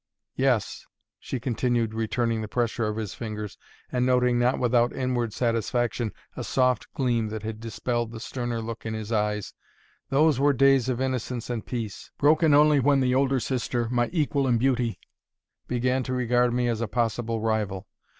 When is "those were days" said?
10.09-10.89